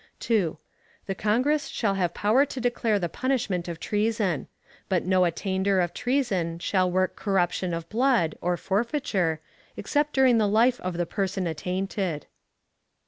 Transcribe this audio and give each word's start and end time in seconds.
2. 0.19 0.57
The 1.05 1.13
Congress 1.13 1.67
shall 1.67 1.93
have 1.93 2.15
power 2.15 2.43
to 2.43 2.59
declare 2.59 2.97
the 2.97 3.07
punishment 3.07 3.67
of 3.67 3.79
treason; 3.79 4.47
but 4.89 5.05
no 5.05 5.25
attainder 5.25 5.79
of 5.79 5.93
treason 5.93 6.57
shall 6.57 6.89
work 6.89 7.15
corruption 7.15 7.71
of 7.71 7.87
blood, 7.87 8.33
or 8.41 8.57
forfeiture, 8.57 9.41
except 9.77 10.13
during 10.13 10.39
the 10.39 10.47
life 10.47 10.79
of 10.79 10.97
the 10.97 11.05
person 11.05 11.45
attainted. 11.45 12.25